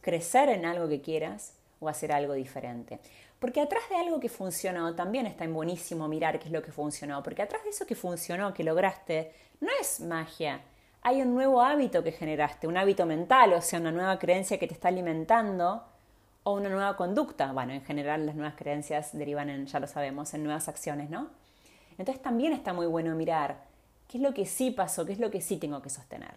crecer 0.00 0.48
en 0.48 0.64
algo 0.64 0.88
que 0.88 1.00
quieras 1.00 1.54
o 1.80 1.88
hacer 1.88 2.12
algo 2.12 2.34
diferente. 2.34 3.00
Porque 3.38 3.60
atrás 3.60 3.82
de 3.88 3.96
algo 3.96 4.20
que 4.20 4.28
funcionó 4.28 4.94
también 4.94 5.26
está 5.26 5.44
en 5.44 5.54
buenísimo 5.54 6.06
mirar 6.06 6.38
qué 6.38 6.46
es 6.46 6.52
lo 6.52 6.62
que 6.62 6.72
funcionó, 6.72 7.22
porque 7.22 7.42
atrás 7.42 7.64
de 7.64 7.70
eso 7.70 7.86
que 7.86 7.94
funcionó, 7.94 8.52
que 8.54 8.62
lograste, 8.62 9.32
no 9.60 9.68
es 9.80 10.00
magia. 10.00 10.60
Hay 11.02 11.22
un 11.22 11.34
nuevo 11.34 11.62
hábito 11.62 12.04
que 12.04 12.12
generaste, 12.12 12.66
un 12.66 12.76
hábito 12.76 13.06
mental, 13.06 13.54
o 13.54 13.62
sea, 13.62 13.80
una 13.80 13.90
nueva 13.90 14.18
creencia 14.18 14.58
que 14.58 14.66
te 14.66 14.74
está 14.74 14.88
alimentando 14.88 15.82
o 16.42 16.52
una 16.52 16.68
nueva 16.68 16.96
conducta. 16.96 17.52
Bueno, 17.52 17.72
en 17.72 17.82
general 17.82 18.26
las 18.26 18.34
nuevas 18.34 18.54
creencias 18.56 19.16
derivan 19.16 19.48
en, 19.48 19.66
ya 19.66 19.80
lo 19.80 19.86
sabemos, 19.86 20.34
en 20.34 20.44
nuevas 20.44 20.68
acciones, 20.68 21.08
¿no? 21.08 21.28
Entonces 21.96 22.22
también 22.22 22.52
está 22.52 22.74
muy 22.74 22.86
bueno 22.86 23.14
mirar 23.14 23.62
qué 24.06 24.18
es 24.18 24.22
lo 24.22 24.34
que 24.34 24.44
sí 24.44 24.70
pasó, 24.70 25.06
qué 25.06 25.12
es 25.12 25.18
lo 25.18 25.30
que 25.30 25.40
sí 25.40 25.56
tengo 25.56 25.80
que 25.80 25.88
sostener. 25.88 26.34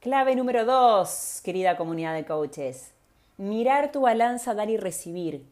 Clave 0.00 0.34
número 0.34 0.64
dos, 0.64 1.42
querida 1.44 1.76
comunidad 1.76 2.14
de 2.14 2.24
coaches. 2.24 2.94
Mirar 3.36 3.92
tu 3.92 4.00
balanza, 4.00 4.54
dar 4.54 4.70
y 4.70 4.78
recibir. 4.78 5.44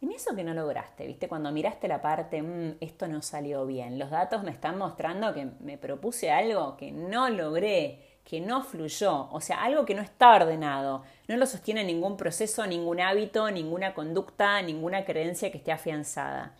En 0.00 0.10
eso 0.10 0.34
que 0.34 0.42
no 0.42 0.54
lograste, 0.54 1.06
¿viste? 1.06 1.28
Cuando 1.28 1.52
miraste 1.52 1.86
la 1.86 2.02
parte, 2.02 2.42
mm, 2.42 2.78
esto 2.80 3.06
no 3.06 3.22
salió 3.22 3.64
bien, 3.64 4.00
los 4.00 4.10
datos 4.10 4.42
me 4.42 4.50
están 4.50 4.76
mostrando 4.76 5.32
que 5.32 5.50
me 5.60 5.78
propuse 5.78 6.32
algo 6.32 6.76
que 6.76 6.90
no 6.90 7.28
logré, 7.28 8.00
que 8.24 8.40
no 8.40 8.64
fluyó, 8.64 9.28
o 9.30 9.40
sea, 9.40 9.62
algo 9.62 9.84
que 9.84 9.94
no 9.94 10.02
está 10.02 10.34
ordenado, 10.34 11.04
no 11.28 11.36
lo 11.36 11.46
sostiene 11.46 11.84
ningún 11.84 12.16
proceso, 12.16 12.66
ningún 12.66 13.00
hábito, 13.00 13.52
ninguna 13.52 13.94
conducta, 13.94 14.60
ninguna 14.62 15.04
creencia 15.04 15.52
que 15.52 15.58
esté 15.58 15.70
afianzada. 15.70 16.56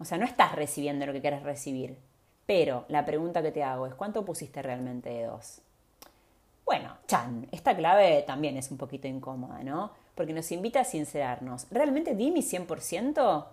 O 0.00 0.04
sea, 0.04 0.18
no 0.18 0.24
estás 0.24 0.56
recibiendo 0.56 1.06
lo 1.06 1.12
que 1.12 1.20
quieres 1.20 1.44
recibir. 1.44 2.09
Pero 2.46 2.84
la 2.88 3.04
pregunta 3.04 3.42
que 3.42 3.52
te 3.52 3.62
hago 3.62 3.86
es, 3.86 3.94
¿cuánto 3.94 4.24
pusiste 4.24 4.62
realmente 4.62 5.10
de 5.10 5.24
dos? 5.24 5.60
Bueno, 6.64 6.96
Chan, 7.08 7.48
esta 7.50 7.76
clave 7.76 8.22
también 8.26 8.56
es 8.56 8.70
un 8.70 8.78
poquito 8.78 9.08
incómoda, 9.08 9.62
¿no? 9.64 9.92
Porque 10.14 10.32
nos 10.32 10.52
invita 10.52 10.80
a 10.80 10.84
sincerarnos. 10.84 11.66
¿Realmente 11.70 12.14
di 12.14 12.30
mi 12.30 12.42
100%? 12.42 13.46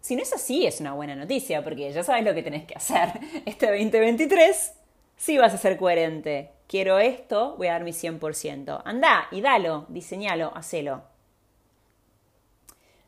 Si 0.00 0.16
no 0.16 0.22
es 0.22 0.32
así, 0.32 0.66
es 0.66 0.80
una 0.80 0.94
buena 0.94 1.14
noticia, 1.14 1.64
porque 1.64 1.92
ya 1.92 2.02
sabes 2.02 2.24
lo 2.24 2.34
que 2.34 2.42
tenés 2.42 2.66
que 2.66 2.74
hacer. 2.74 3.08
Este 3.46 3.66
2023 3.66 4.74
sí 5.16 5.38
vas 5.38 5.54
a 5.54 5.58
ser 5.58 5.76
coherente. 5.76 6.50
Quiero 6.66 6.98
esto, 6.98 7.56
voy 7.56 7.68
a 7.68 7.72
dar 7.72 7.84
mi 7.84 7.92
100%. 7.92 8.82
Anda 8.84 9.26
y 9.30 9.40
dalo, 9.40 9.86
diseñalo, 9.88 10.52
hacelo. 10.56 11.02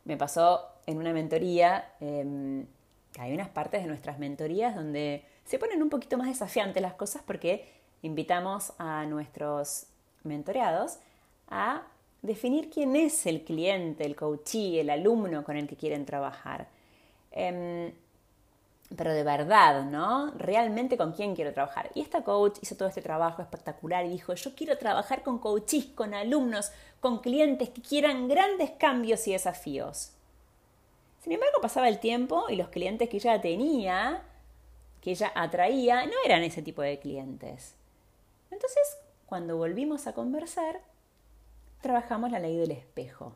Me 0.05 0.17
pasó 0.17 0.69
en 0.87 0.99
una 0.99 1.13
mentoría 1.13 1.93
hay 3.19 3.33
unas 3.33 3.49
partes 3.49 3.83
de 3.83 3.89
nuestras 3.89 4.19
mentorías 4.19 4.75
donde 4.75 5.25
se 5.45 5.59
ponen 5.59 5.83
un 5.83 5.91
poquito 5.91 6.19
más 6.19 6.29
desafiantes 6.29 6.83
las 6.83 6.95
cosas 6.95 7.23
porque 7.25 7.69
invitamos 8.03 8.73
a 8.79 9.07
nuestros 9.07 9.87
mentoreados 10.25 10.99
a 11.49 11.83
definir 12.23 12.71
quién 12.71 12.97
es 12.97 13.27
el 13.27 13.45
cliente, 13.45 14.05
el 14.05 14.17
coachee, 14.17 14.81
el 14.81 14.91
alumno 14.91 15.45
con 15.45 15.57
el 15.57 15.69
que 15.69 15.77
quieren 15.77 16.07
trabajar. 16.07 16.69
Em, 17.31 17.93
pero 18.97 19.13
de 19.13 19.23
verdad, 19.25 19.85
¿no? 19.85 20.31
Realmente 20.33 20.97
con 20.97 21.13
quién 21.13 21.35
quiero 21.35 21.53
trabajar. 21.53 21.91
Y 21.95 22.01
esta 22.01 22.23
coach 22.23 22.59
hizo 22.63 22.77
todo 22.77 22.89
este 22.89 23.03
trabajo 23.03 23.43
espectacular 23.43 24.05
y 24.07 24.11
dijo, 24.11 24.35
yo 24.35 24.55
quiero 24.55 24.79
trabajar 24.79 25.23
con 25.23 25.39
coaches, 25.39 25.87
con 25.87 26.15
alumnos, 26.15 26.71
con 27.01 27.21
clientes 27.21 27.71
que 27.71 27.83
quieran 27.83 28.29
grandes 28.29 28.71
cambios 28.73 29.27
y 29.29 29.33
desafíos. 29.33 30.13
Sin 31.25 31.33
embargo, 31.33 31.63
pasaba 31.63 31.89
el 31.89 32.01
tiempo 32.01 32.51
y 32.51 32.57
los 32.57 32.69
clientes 32.69 33.09
que 33.09 33.17
ella 33.17 33.41
tenía, 33.41 34.25
que 35.01 35.13
ella 35.13 35.33
atraía, 35.35 36.05
no 36.05 36.13
eran 36.23 36.43
ese 36.43 36.61
tipo 36.61 36.83
de 36.83 36.99
clientes. 36.99 37.77
Entonces, 38.51 38.99
cuando 39.25 39.57
volvimos 39.57 40.07
a 40.07 40.13
conversar, 40.13 40.83
trabajamos 41.81 42.31
la 42.31 42.41
ley 42.41 42.59
del 42.59 42.73
espejo. 42.73 43.33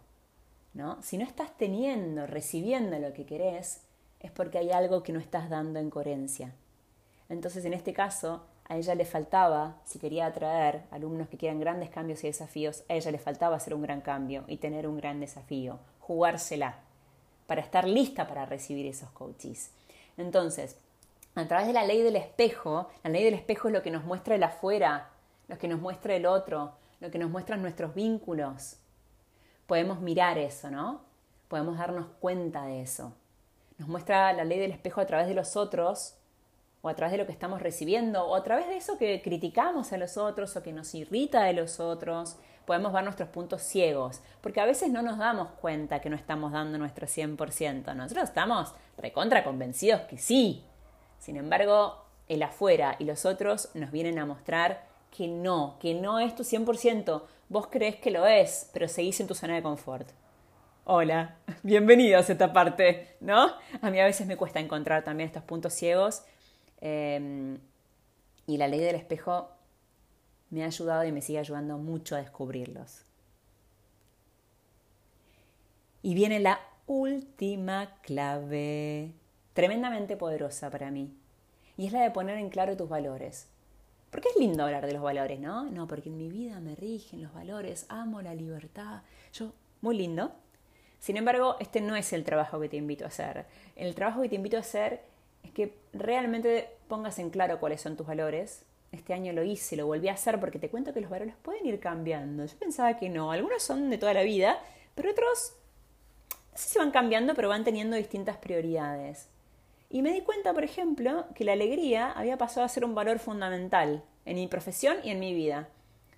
¿no? 0.75 1.03
Si 1.03 1.17
no 1.17 1.25
estás 1.25 1.57
teniendo, 1.57 2.27
recibiendo 2.27 2.99
lo 2.99 3.15
que 3.15 3.25
querés, 3.25 3.81
es 4.21 4.31
porque 4.33 4.59
hay 4.59 4.71
algo 4.71 5.03
que 5.03 5.15
no 5.15 5.19
estás 5.19 5.49
dando 5.49 5.79
en 5.79 5.89
coherencia. 5.89 6.53
Entonces, 7.31 7.65
en 7.65 7.73
este 7.73 7.95
caso, 7.95 8.45
a 8.67 8.77
ella 8.77 8.95
le 8.97 9.07
faltaba, 9.07 9.81
si 9.87 9.99
quería 9.99 10.27
atraer 10.27 10.83
alumnos 10.91 11.31
que 11.31 11.39
quieran 11.39 11.59
grandes 11.59 11.89
cambios 11.89 12.23
y 12.23 12.27
desafíos, 12.27 12.85
a 12.91 12.97
ella 12.97 13.13
le 13.13 13.19
faltaba 13.19 13.57
hacer 13.57 13.73
un 13.73 13.81
gran 13.81 14.03
cambio 14.03 14.45
y 14.47 14.59
tener 14.59 14.87
un 14.87 14.99
gran 14.99 15.21
desafío, 15.21 15.79
jugársela 16.01 16.81
para 17.49 17.63
estar 17.63 17.89
lista 17.89 18.29
para 18.29 18.45
recibir 18.45 18.87
esos 18.87 19.11
coaches. 19.11 19.73
Entonces, 20.19 20.77
a 21.35 21.49
través 21.49 21.67
de 21.67 21.73
la 21.73 21.85
ley 21.85 22.03
del 22.03 22.17
espejo, 22.17 22.91
la 23.03 23.11
ley 23.11 23.25
del 23.25 23.33
espejo 23.33 23.69
es 23.69 23.75
lo 23.75 23.83
que 23.83 23.91
nos 23.91 24.05
muestra 24.05 24.35
el 24.35 24.43
afuera, 24.43 25.09
lo 25.49 25.57
que 25.57 25.67
nos 25.67 25.81
muestra 25.81 26.15
el 26.15 26.27
otro, 26.27 26.75
lo 27.01 27.11
que 27.11 27.19
nos 27.19 27.31
muestran 27.31 27.63
nuestros 27.63 27.95
vínculos. 27.95 28.77
Podemos 29.67 30.01
mirar 30.01 30.37
eso, 30.37 30.71
¿no? 30.71 31.01
Podemos 31.49 31.79
darnos 31.79 32.09
cuenta 32.21 32.67
de 32.67 32.83
eso. 32.83 33.15
Nos 33.79 33.89
muestra 33.89 34.35
la 34.35 34.45
ley 34.45 34.59
del 34.59 34.73
espejo 34.73 35.01
a 35.01 35.07
través 35.07 35.27
de 35.27 35.35
los 35.35 35.57
otros, 35.57 36.17
o 36.83 36.91
a 36.91 36.95
través 36.95 37.13
de 37.13 37.19
lo 37.19 37.25
que 37.25 37.33
estamos 37.33 37.63
recibiendo, 37.63 38.27
o 38.27 38.37
a 38.37 38.43
través 38.43 38.69
de 38.69 38.77
eso 38.77 38.99
que 38.99 39.23
criticamos 39.23 39.95
a 39.95 39.97
los 39.97 40.19
otros 40.19 40.55
o 40.55 40.63
que 40.63 40.75
nos 40.75 40.95
irrita 40.95 41.45
de 41.45 41.55
los 41.55 41.81
otros, 41.81 42.37
podemos 42.69 42.93
ver 42.93 43.03
nuestros 43.03 43.31
puntos 43.31 43.63
ciegos, 43.63 44.21
porque 44.43 44.61
a 44.61 44.67
veces 44.67 44.91
no 44.91 45.01
nos 45.01 45.17
damos 45.17 45.49
cuenta 45.53 46.03
que 46.03 46.11
no 46.11 46.17
estamos 46.17 46.53
dando 46.53 46.77
nuestro 46.77 47.07
100%. 47.07 47.95
Nosotros 47.97 48.29
estamos 48.29 48.75
recontra 48.99 49.43
convencidos 49.43 50.03
que 50.03 50.19
sí. 50.19 50.63
Sin 51.19 51.39
embargo, 51.39 52.05
el 52.29 52.43
afuera 52.43 52.97
y 52.99 53.05
los 53.05 53.25
otros 53.25 53.71
nos 53.73 53.91
vienen 53.91 54.19
a 54.19 54.27
mostrar 54.27 54.85
que 55.17 55.29
no, 55.29 55.79
que 55.81 55.95
no 55.95 56.21
es 56.21 56.37
tu 56.37 56.43
100%. 56.43 57.23
Vos 57.49 57.69
crees 57.69 57.97
que 57.97 58.11
lo 58.11 58.27
es, 58.27 58.69
pero 58.75 58.87
seguís 58.87 59.19
en 59.21 59.29
tu 59.29 59.35
zona 59.35 59.55
de 59.55 59.63
confort. 59.63 60.07
Hola, 60.85 61.37
bienvenidos 61.63 62.29
a 62.29 62.33
esta 62.33 62.53
parte, 62.53 63.17
¿no? 63.21 63.51
A 63.81 63.91
mí 63.91 63.99
a 63.99 64.05
veces 64.05 64.27
me 64.27 64.37
cuesta 64.37 64.61
encontrar 64.61 65.05
también 65.05 65.29
estos 65.29 65.43
puntos 65.43 65.73
ciegos. 65.73 66.23
Eh, 66.83 67.57
y 68.47 68.59
la 68.59 68.69
ley 68.69 68.81
del 68.81 68.97
espejo 68.97 69.58
me 70.51 70.63
ha 70.63 70.67
ayudado 70.67 71.05
y 71.05 71.13
me 71.13 71.23
sigue 71.23 71.39
ayudando 71.39 71.79
mucho 71.79 72.17
a 72.17 72.21
descubrirlos. 72.21 73.03
Y 76.03 76.15
viene 76.15 76.41
la 76.41 76.61
última 76.87 77.99
clave, 78.03 79.13
tremendamente 79.53 80.17
poderosa 80.17 80.71
para 80.71 80.91
mí, 80.91 81.13
y 81.77 81.87
es 81.87 81.93
la 81.93 82.03
de 82.03 82.11
poner 82.11 82.39
en 82.39 82.51
claro 82.51 82.77
tus 82.77 82.89
valores. 82.89 83.49
Porque 84.11 84.29
es 84.31 84.37
lindo 84.37 84.65
hablar 84.65 84.87
de 84.87 84.93
los 84.93 85.03
valores, 85.03 85.39
¿no? 85.39 85.65
No, 85.65 85.87
porque 85.87 86.09
en 86.09 86.17
mi 86.17 86.29
vida 86.29 86.61
me 86.61 86.75
rigen 86.75 87.23
los 87.23 87.35
valores, 87.35 87.85
amo 87.89 88.23
la 88.23 88.35
libertad. 88.35 89.03
Yo, 89.35 89.53
muy 89.83 89.99
lindo. 89.99 90.33
Sin 90.99 91.17
embargo, 91.17 91.57
este 91.61 91.81
no 91.81 91.95
es 91.95 92.13
el 92.13 92.25
trabajo 92.25 92.59
que 92.59 92.69
te 92.69 92.77
invito 92.77 93.05
a 93.05 93.09
hacer. 93.09 93.47
El 93.77 93.95
trabajo 93.95 94.23
que 94.23 94.31
te 94.31 94.35
invito 94.37 94.57
a 94.57 94.61
hacer 94.61 95.03
es 95.43 95.53
que 95.53 95.79
realmente 95.93 96.71
pongas 96.89 97.19
en 97.19 97.31
claro 97.31 97.61
cuáles 97.61 97.83
son 97.83 97.97
tus 97.97 98.07
valores, 98.07 98.65
este 98.93 99.15
año 99.15 99.33
lo 99.33 99.43
hice, 99.43 99.77
lo 99.77 99.87
volví 99.87 100.09
a 100.09 100.15
hacer 100.15 100.41
porque 100.41 100.59
te 100.59 100.71
cuento 100.71 100.93
que 100.93 101.01
los 101.01 101.11
valores 101.11 101.35
pueden 101.43 101.67
ir 101.67 101.79
cambiando. 101.81 102.47
Yo 102.47 102.59
pensaba 102.59 102.97
que 102.97 103.09
no, 103.09 103.33
algunos 103.33 103.63
son 103.63 103.91
de 103.91 103.99
toda 103.99 104.15
la 104.15 104.23
vida, 104.23 104.59
pero 104.95 105.11
otros 105.11 105.55
no 106.59 106.59
sé 106.59 106.71
si 106.71 106.79
van 106.79 106.91
cambiando, 106.91 107.35
pero 107.35 107.49
van 107.49 107.63
teniendo 107.63 107.97
distintas 107.97 108.37
prioridades. 108.39 109.29
Y 109.91 110.03
me 110.03 110.13
di 110.13 110.23
cuenta, 110.23 110.53
por 110.53 110.65
ejemplo, 110.65 111.27
que 111.35 111.45
la 111.45 111.53
alegría 111.53 112.11
había 112.11 112.37
pasado 112.37 112.67
a 112.67 112.69
ser 112.69 112.85
un 112.85 112.95
valor 112.95 113.21
fundamental 113.21 114.03
en 114.25 114.35
mi 114.35 114.49
profesión 114.49 114.97
y 115.05 115.11
en 115.11 115.21
mi 115.21 115.35
vida. 115.35 115.69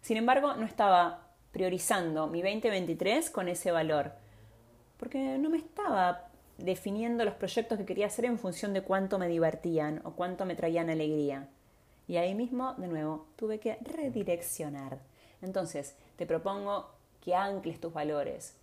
Sin 0.00 0.16
embargo, 0.16 0.54
no 0.54 0.64
estaba 0.64 1.28
priorizando 1.52 2.26
mi 2.26 2.40
2023 2.40 3.30
con 3.30 3.48
ese 3.48 3.70
valor, 3.70 4.12
porque 4.96 5.36
no 5.38 5.50
me 5.50 5.58
estaba 5.58 6.28
definiendo 6.56 7.24
los 7.24 7.34
proyectos 7.34 7.78
que 7.78 7.84
quería 7.84 8.06
hacer 8.06 8.24
en 8.24 8.38
función 8.38 8.72
de 8.72 8.82
cuánto 8.82 9.18
me 9.18 9.28
divertían 9.28 10.00
o 10.04 10.12
cuánto 10.12 10.46
me 10.46 10.54
traían 10.54 10.88
alegría. 10.88 11.48
Y 12.10 12.16
ahí 12.16 12.34
mismo, 12.34 12.74
de 12.74 12.88
nuevo, 12.88 13.24
tuve 13.36 13.60
que 13.60 13.76
redireccionar. 13.82 14.98
Entonces, 15.42 15.94
te 16.16 16.26
propongo 16.26 16.90
que 17.20 17.36
ancles 17.36 17.80
tus 17.80 17.92
valores, 17.92 18.56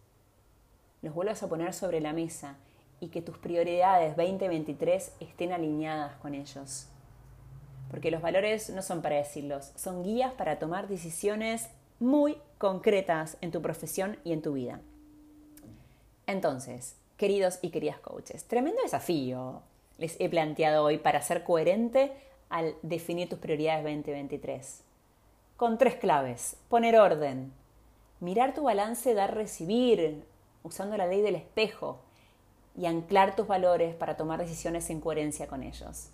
los 1.01 1.13
vuelvas 1.13 1.41
a 1.43 1.47
poner 1.47 1.73
sobre 1.73 2.01
la 2.01 2.11
mesa 2.11 2.57
y 2.99 3.07
que 3.07 3.21
tus 3.21 3.37
prioridades 3.37 4.17
2023 4.17 5.13
estén 5.21 5.53
alineadas 5.53 6.17
con 6.17 6.35
ellos. 6.35 6.87
Porque 7.89 8.11
los 8.11 8.21
valores 8.21 8.69
no 8.69 8.81
son 8.81 9.01
para 9.01 9.15
decirlos, 9.15 9.71
son 9.77 10.03
guías 10.03 10.33
para 10.33 10.59
tomar 10.59 10.89
decisiones 10.89 11.69
muy 12.01 12.37
concretas 12.57 13.37
en 13.39 13.51
tu 13.51 13.61
profesión 13.61 14.17
y 14.25 14.33
en 14.33 14.41
tu 14.41 14.55
vida. 14.55 14.81
Entonces, 16.25 16.97
queridos 17.15 17.59
y 17.61 17.69
queridas 17.69 17.99
coaches, 17.99 18.43
tremendo 18.43 18.81
desafío 18.83 19.61
les 19.97 20.19
he 20.19 20.29
planteado 20.29 20.83
hoy 20.83 20.97
para 20.97 21.21
ser 21.21 21.43
coherente 21.43 22.11
al 22.49 22.75
definir 22.81 23.29
tus 23.29 23.39
prioridades 23.39 23.83
2023. 23.83 24.83
Con 25.55 25.77
tres 25.77 25.95
claves. 25.95 26.57
Poner 26.69 26.97
orden. 26.97 27.53
Mirar 28.19 28.53
tu 28.53 28.63
balance, 28.63 29.13
dar, 29.13 29.35
recibir, 29.35 30.23
usando 30.63 30.97
la 30.97 31.07
ley 31.07 31.21
del 31.21 31.35
espejo. 31.35 32.01
y 32.79 32.85
anclar 32.85 33.35
tus 33.35 33.47
valores 33.47 33.95
para 33.95 34.17
tomar 34.17 34.39
decisiones 34.39 34.91
en 34.91 35.01
coherencia 35.01 35.47
con 35.47 35.63
ellos. 35.63 36.11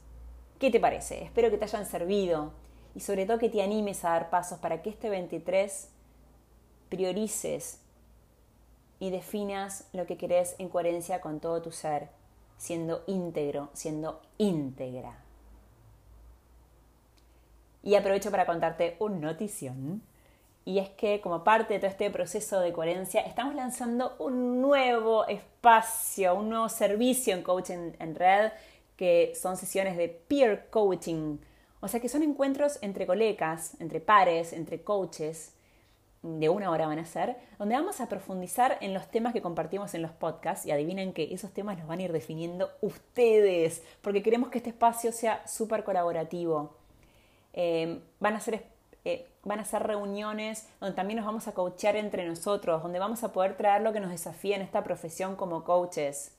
¿Qué 0.59 0.71
te 0.71 0.79
parece? 0.79 1.21
Espero 1.21 1.49
que 1.49 1.57
te 1.57 1.65
hayan 1.65 1.85
servido 1.85 2.53
y 2.95 3.01
sobre 3.01 3.25
todo 3.25 3.37
que 3.37 3.49
te 3.49 3.61
animes 3.61 4.05
a 4.05 4.11
dar 4.11 4.29
pasos 4.29 4.59
para 4.59 4.81
que 4.81 4.89
este 4.89 5.09
23 5.09 5.89
priorices 6.87 7.81
y 8.99 9.09
definas 9.09 9.89
lo 9.91 10.05
que 10.05 10.15
querés 10.15 10.55
en 10.59 10.69
coherencia 10.69 11.19
con 11.19 11.41
todo 11.41 11.61
tu 11.61 11.71
ser, 11.71 12.09
siendo 12.57 13.03
íntegro, 13.07 13.69
siendo 13.73 14.21
íntegra. 14.37 15.22
Y 17.83 17.95
aprovecho 17.95 18.31
para 18.31 18.45
contarte 18.45 18.95
un 18.99 19.21
notición. 19.21 20.01
Y 20.65 20.79
es 20.79 20.89
que 20.89 21.19
como 21.19 21.43
parte 21.43 21.73
de 21.73 21.79
todo 21.81 21.91
este 21.91 22.09
proceso 22.09 22.61
de 22.61 22.71
coherencia, 22.71 23.21
estamos 23.21 23.53
lanzando 23.53 24.15
un 24.17 24.61
nuevo 24.61 25.27
espacio, 25.27 26.35
un 26.35 26.49
nuevo 26.49 26.69
servicio 26.69 27.35
en 27.35 27.43
Coaching 27.43 27.91
en 27.99 28.15
Red, 28.15 28.51
que 28.95 29.33
son 29.35 29.57
sesiones 29.57 29.97
de 29.97 30.07
peer 30.07 30.69
coaching. 30.69 31.37
O 31.81 31.89
sea 31.89 31.99
que 31.99 32.07
son 32.07 32.23
encuentros 32.23 32.79
entre 32.81 33.05
colegas, 33.05 33.75
entre 33.81 33.99
pares, 33.99 34.53
entre 34.53 34.83
coaches, 34.83 35.53
de 36.23 36.47
una 36.47 36.71
hora 36.71 36.87
van 36.87 36.99
a 36.99 37.05
ser, 37.05 37.35
donde 37.59 37.75
vamos 37.75 37.99
a 37.99 38.07
profundizar 38.07 38.77
en 38.79 38.93
los 38.93 39.11
temas 39.11 39.33
que 39.33 39.41
compartimos 39.41 39.93
en 39.93 40.01
los 40.01 40.11
podcasts 40.11 40.65
y 40.65 40.71
adivinen 40.71 41.11
que 41.11 41.33
esos 41.33 41.51
temas 41.51 41.77
los 41.77 41.85
van 41.85 41.99
a 41.99 42.03
ir 42.03 42.13
definiendo 42.13 42.71
ustedes, 42.79 43.83
porque 44.01 44.23
queremos 44.23 44.49
que 44.49 44.59
este 44.59 44.69
espacio 44.69 45.11
sea 45.11 45.45
súper 45.45 45.83
colaborativo. 45.83 46.77
Eh, 47.53 48.01
van, 48.19 48.35
a 48.35 48.39
ser, 48.39 48.65
eh, 49.05 49.29
van 49.43 49.59
a 49.59 49.65
ser 49.65 49.83
reuniones 49.83 50.67
donde 50.79 50.95
también 50.95 51.17
nos 51.17 51.25
vamos 51.25 51.47
a 51.47 51.53
coachear 51.53 51.95
entre 51.95 52.27
nosotros, 52.27 52.81
donde 52.81 52.99
vamos 52.99 53.23
a 53.23 53.31
poder 53.31 53.55
traer 53.55 53.81
lo 53.81 53.93
que 53.93 53.99
nos 53.99 54.09
desafía 54.09 54.55
en 54.55 54.61
esta 54.61 54.83
profesión 54.83 55.35
como 55.35 55.63
coaches. 55.63 56.35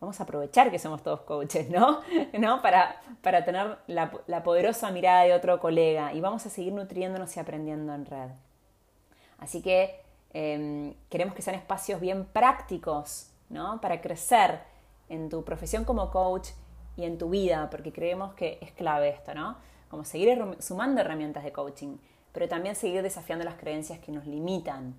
Vamos 0.00 0.18
a 0.18 0.24
aprovechar 0.24 0.70
que 0.70 0.78
somos 0.78 1.02
todos 1.02 1.20
coaches, 1.20 1.70
¿no? 1.70 2.00
¿No? 2.38 2.62
Para, 2.62 3.00
para 3.22 3.44
tener 3.44 3.78
la, 3.86 4.10
la 4.26 4.42
poderosa 4.42 4.90
mirada 4.90 5.22
de 5.22 5.34
otro 5.34 5.60
colega 5.60 6.12
y 6.12 6.20
vamos 6.20 6.44
a 6.46 6.50
seguir 6.50 6.72
nutriéndonos 6.72 7.36
y 7.36 7.40
aprendiendo 7.40 7.94
en 7.94 8.06
red. 8.06 8.30
Así 9.38 9.60
que 9.60 10.00
em, 10.32 10.94
queremos 11.08 11.34
que 11.34 11.42
sean 11.42 11.56
espacios 11.56 12.00
bien 12.00 12.24
prácticos, 12.26 13.30
¿no? 13.48 13.80
Para 13.80 14.00
crecer 14.00 14.60
en 15.08 15.28
tu 15.28 15.44
profesión 15.44 15.84
como 15.84 16.10
coach 16.10 16.50
y 16.96 17.04
en 17.04 17.18
tu 17.18 17.30
vida, 17.30 17.68
porque 17.70 17.92
creemos 17.92 18.34
que 18.34 18.58
es 18.60 18.70
clave 18.72 19.08
esto, 19.08 19.34
¿no? 19.34 19.56
Como 19.92 20.06
seguir 20.06 20.42
sumando 20.58 21.02
herramientas 21.02 21.44
de 21.44 21.52
coaching, 21.52 21.98
pero 22.32 22.48
también 22.48 22.74
seguir 22.74 23.02
desafiando 23.02 23.44
las 23.44 23.56
creencias 23.56 23.98
que 23.98 24.10
nos 24.10 24.26
limitan, 24.26 24.94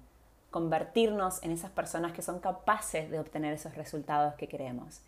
convertirnos 0.51 1.41
en 1.41 1.49
esas 1.49 1.71
personas 1.71 2.11
que 2.11 2.21
son 2.21 2.39
capaces 2.39 3.09
de 3.09 3.19
obtener 3.19 3.55
esos 3.55 3.73
resultados 3.73 4.35
que 4.35 4.47
queremos. 4.47 5.01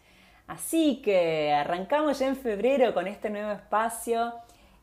Así 0.47 1.03
que 1.03 1.53
arrancamos 1.53 2.17
ya 2.17 2.25
en 2.25 2.35
febrero 2.35 2.95
con 2.95 3.05
este 3.05 3.29
nuevo 3.29 3.51
espacio. 3.51 4.33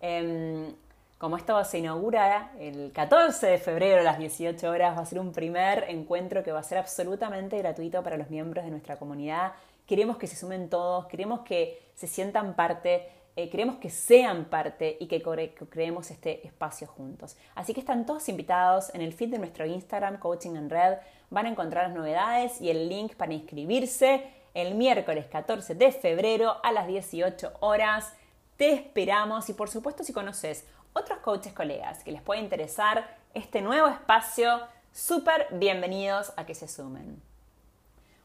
Em, 0.00 0.72
como 1.18 1.36
esto 1.36 1.64
se 1.64 1.80
inaugura 1.80 2.52
el 2.60 2.92
14 2.92 3.44
de 3.48 3.58
febrero 3.58 4.02
a 4.02 4.04
las 4.04 4.20
18 4.20 4.70
horas, 4.70 4.96
va 4.96 5.02
a 5.02 5.06
ser 5.06 5.18
un 5.18 5.32
primer 5.32 5.86
encuentro 5.88 6.44
que 6.44 6.52
va 6.52 6.60
a 6.60 6.62
ser 6.62 6.78
absolutamente 6.78 7.58
gratuito 7.58 8.04
para 8.04 8.16
los 8.16 8.30
miembros 8.30 8.64
de 8.64 8.70
nuestra 8.70 8.98
comunidad. 9.00 9.54
Queremos 9.84 10.16
que 10.16 10.28
se 10.28 10.36
sumen 10.36 10.70
todos, 10.70 11.06
queremos 11.06 11.40
que 11.40 11.90
se 11.96 12.06
sientan 12.06 12.54
parte, 12.54 13.08
eh, 13.34 13.48
queremos 13.48 13.76
que 13.76 13.88
sean 13.88 14.44
parte 14.44 14.96
y 15.00 15.06
que 15.06 15.22
creemos 15.22 16.10
este 16.10 16.46
espacio 16.46 16.86
juntos. 16.86 17.36
Así 17.54 17.72
que 17.72 17.80
están 17.80 18.04
todos 18.04 18.28
invitados 18.28 18.94
en 18.94 19.00
el 19.00 19.14
feed 19.14 19.30
de 19.30 19.38
nuestro 19.38 19.64
Instagram, 19.64 20.18
Coaching 20.18 20.56
en 20.56 20.68
Red. 20.68 20.98
Van 21.30 21.46
a 21.46 21.48
encontrar 21.48 21.88
las 21.88 21.96
novedades 21.96 22.60
y 22.60 22.68
el 22.68 22.90
link 22.90 23.14
para 23.14 23.32
inscribirse 23.32 24.30
el 24.52 24.74
miércoles 24.74 25.26
14 25.30 25.74
de 25.74 25.92
febrero 25.92 26.56
a 26.62 26.72
las 26.72 26.86
18 26.86 27.54
horas. 27.60 28.12
Te 28.58 28.74
esperamos 28.74 29.48
y 29.48 29.54
por 29.54 29.70
supuesto 29.70 30.04
si 30.04 30.12
conoces 30.12 30.66
otros 30.92 31.20
coaches 31.20 31.54
colegas 31.54 32.04
que 32.04 32.12
les 32.12 32.20
pueda 32.20 32.40
interesar 32.40 33.16
este 33.32 33.62
nuevo 33.62 33.88
espacio, 33.88 34.60
súper 34.92 35.46
bienvenidos 35.52 36.34
a 36.36 36.44
que 36.44 36.54
se 36.54 36.68
sumen. 36.68 37.22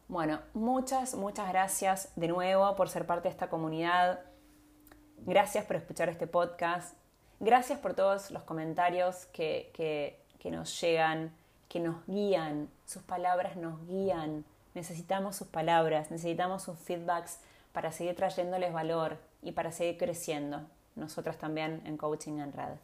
Bueno, 0.09 0.39
muchas, 0.53 1.15
muchas 1.15 1.47
gracias 1.47 2.11
de 2.17 2.27
nuevo 2.27 2.75
por 2.75 2.89
ser 2.89 3.05
parte 3.05 3.29
de 3.29 3.33
esta 3.33 3.49
comunidad. 3.49 4.19
Gracias 5.25 5.65
por 5.65 5.75
escuchar 5.75 6.09
este 6.09 6.27
podcast. 6.27 6.95
Gracias 7.39 7.79
por 7.79 7.93
todos 7.93 8.31
los 8.31 8.43
comentarios 8.43 9.25
que, 9.27 9.71
que, 9.73 10.51
nos 10.51 10.79
llegan, 10.79 11.31
que 11.67 11.79
nos 11.79 12.05
guían. 12.07 12.69
Sus 12.85 13.03
palabras 13.03 13.57
nos 13.57 13.85
guían. 13.87 14.45
Necesitamos 14.73 15.35
sus 15.35 15.47
palabras, 15.47 16.09
necesitamos 16.11 16.63
sus 16.63 16.77
feedbacks 16.79 17.39
para 17.73 17.91
seguir 17.91 18.15
trayéndoles 18.15 18.71
valor 18.71 19.17
y 19.41 19.51
para 19.51 19.71
seguir 19.71 19.97
creciendo 19.97 20.61
nosotras 20.95 21.37
también 21.37 21.81
en 21.85 21.97
Coaching 21.97 22.39
en 22.39 22.53
Red. 22.53 22.77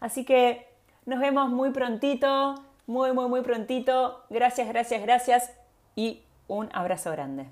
Así 0.00 0.24
que 0.24 0.66
nos 1.06 1.20
vemos 1.20 1.48
muy 1.48 1.70
prontito, 1.70 2.54
muy, 2.86 3.12
muy, 3.12 3.28
muy 3.28 3.42
prontito. 3.42 4.24
Gracias, 4.30 4.68
gracias, 4.68 5.02
gracias 5.02 5.52
y 5.96 6.22
un 6.46 6.68
abrazo 6.72 7.10
grande. 7.10 7.46